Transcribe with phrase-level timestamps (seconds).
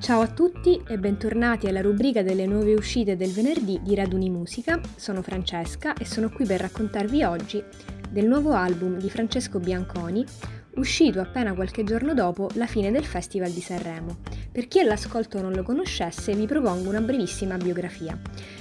[0.00, 4.80] Ciao a tutti e bentornati alla rubrica delle nuove uscite del venerdì di Raduni Musica.
[4.96, 7.62] Sono Francesca e sono qui per raccontarvi oggi
[8.08, 10.24] del nuovo album di Francesco Bianconi,
[10.76, 14.16] uscito appena qualche giorno dopo la fine del Festival di Sanremo.
[14.50, 18.18] Per chi all'ascolto non lo conoscesse, vi propongo una brevissima biografia.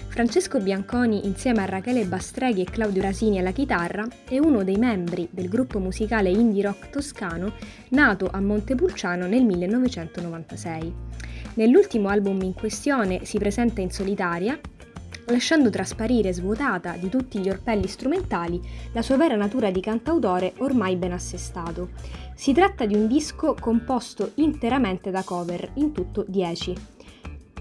[0.09, 5.29] Francesco Bianconi, insieme a Rachele Bastreghi e Claudio Rasini alla chitarra, è uno dei membri
[5.31, 7.53] del gruppo musicale indie rock toscano
[7.91, 11.07] nato a Montepulciano nel 1996.
[11.55, 14.59] Nell'ultimo album in questione si presenta in solitaria
[15.31, 18.59] lasciando trasparire svuotata di tutti gli orpelli strumentali
[18.93, 21.89] la sua vera natura di cantautore ormai ben assestato.
[22.35, 26.75] Si tratta di un disco composto interamente da cover, in tutto 10.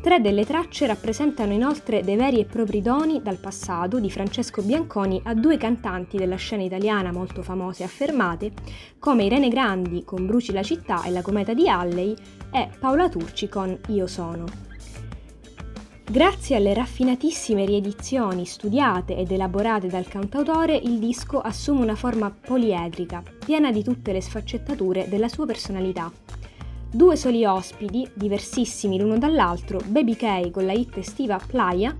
[0.00, 5.20] Tre delle tracce rappresentano inoltre dei veri e propri doni dal passato di Francesco Bianconi
[5.24, 8.52] a due cantanti della scena italiana molto famose e affermate,
[9.00, 12.14] come Irene Grandi con Bruci la città e la cometa di Halley
[12.50, 14.44] e Paola Turci con Io sono.
[16.10, 23.22] Grazie alle raffinatissime riedizioni studiate ed elaborate dal cantautore, il disco assume una forma poliedrica,
[23.44, 26.10] piena di tutte le sfaccettature della sua personalità.
[26.90, 31.94] Due soli ospiti, diversissimi l'uno dall'altro, Baby K con la hit estiva Playa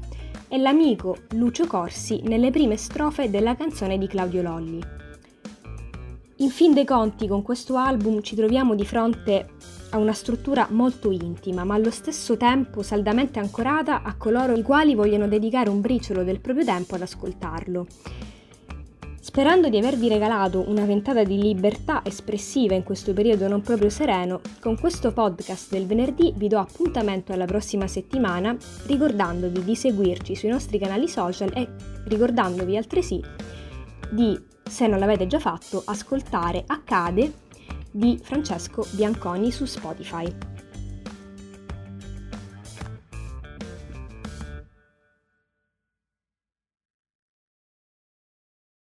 [0.48, 5.07] e l'amico Lucio Corsi nelle prime strofe della canzone di Claudio Lolli.
[6.40, 9.48] In fin dei conti, con questo album ci troviamo di fronte
[9.90, 14.94] a una struttura molto intima, ma allo stesso tempo saldamente ancorata a coloro i quali
[14.94, 17.86] vogliono dedicare un briciolo del proprio tempo ad ascoltarlo.
[19.20, 24.40] Sperando di avervi regalato una ventata di libertà espressiva in questo periodo non proprio sereno,
[24.60, 30.50] con questo podcast del venerdì vi do appuntamento alla prossima settimana, ricordandovi di seguirci sui
[30.50, 31.68] nostri canali social e
[32.04, 33.20] ricordandovi altresì
[34.10, 37.32] di, se non l'avete già fatto, ascoltare Accade
[37.90, 40.57] di Francesco Bianconi su Spotify.